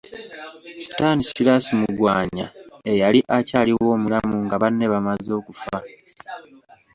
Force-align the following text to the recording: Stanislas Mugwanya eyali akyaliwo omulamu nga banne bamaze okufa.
Stanislas 0.85 1.65
Mugwanya 1.79 2.47
eyali 2.91 3.19
akyaliwo 3.37 3.85
omulamu 3.95 4.35
nga 4.45 4.55
banne 4.61 4.85
bamaze 4.93 5.29
okufa. 5.39 5.77